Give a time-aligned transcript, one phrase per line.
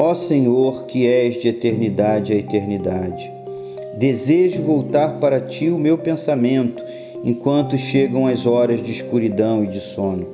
[0.00, 3.32] Ó Senhor, que és de eternidade a eternidade,
[3.98, 6.80] desejo voltar para ti o meu pensamento
[7.24, 10.24] enquanto chegam as horas de escuridão e de sono.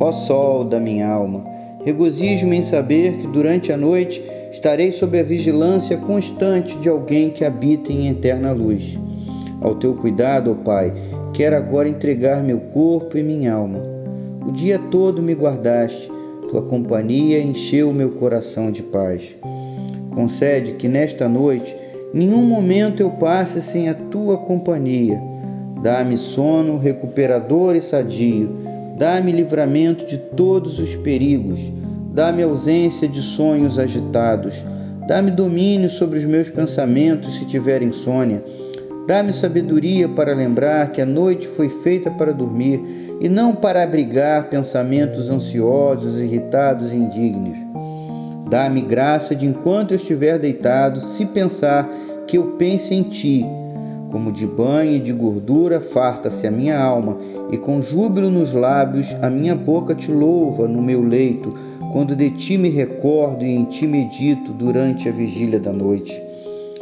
[0.00, 1.44] Ó Sol da minha alma,
[1.84, 7.44] regozijo-me em saber que durante a noite estarei sob a vigilância constante de alguém que
[7.44, 8.98] habita em eterna luz.
[9.60, 10.94] Ao teu cuidado, ó Pai,
[11.34, 13.78] quero agora entregar meu corpo e minha alma.
[14.46, 16.05] O dia todo me guardaste,
[16.48, 19.22] tua companhia encheu meu coração de paz.
[20.14, 21.76] Concede que nesta noite
[22.14, 25.20] nenhum momento eu passe sem a tua companhia.
[25.82, 28.50] Dá-me sono recuperador e sadio.
[28.96, 31.60] Dá-me livramento de todos os perigos.
[32.12, 34.54] Dá-me ausência de sonhos agitados.
[35.06, 38.42] Dá-me domínio sobre os meus pensamentos se tiver insônia.
[39.06, 44.48] Dá-me sabedoria para lembrar que a noite foi feita para dormir e não para abrigar
[44.48, 47.56] pensamentos ansiosos, irritados e indignos.
[48.48, 51.88] Dá-me graça de enquanto eu estiver deitado, se pensar
[52.26, 53.44] que eu pense em ti.
[54.10, 57.18] Como de banho e de gordura farta-se a minha alma,
[57.50, 61.52] e com júbilo nos lábios a minha boca te louva no meu leito,
[61.92, 66.22] quando de ti me recordo e em ti medito durante a vigília da noite.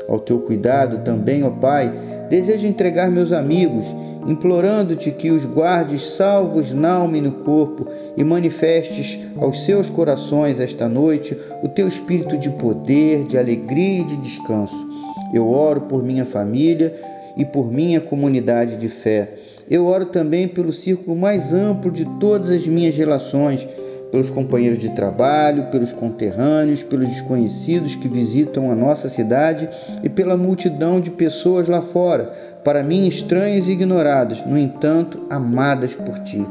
[0.08, 1.91] Ao teu cuidado também, ó Pai,
[2.28, 3.86] desejo entregar meus amigos,
[4.27, 7.86] implorando-te que os guardes salvos na alma e no corpo
[8.17, 14.05] e manifestes aos seus corações esta noite o teu espírito de poder, de alegria e
[14.05, 14.89] de descanso.
[15.33, 16.94] Eu oro por minha família
[17.36, 19.34] e por minha comunidade de fé.
[19.69, 23.66] Eu oro também pelo círculo mais amplo de todas as minhas relações
[24.14, 29.68] pelos companheiros de trabalho, pelos conterrâneos, pelos desconhecidos que visitam a nossa cidade
[30.04, 35.96] e pela multidão de pessoas lá fora, para mim estranhas e ignoradas, no entanto, amadas
[35.96, 36.46] por ti.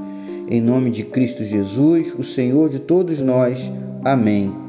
[0.50, 3.72] Em nome de Cristo Jesus, o Senhor de todos nós.
[4.03, 4.62] Amém.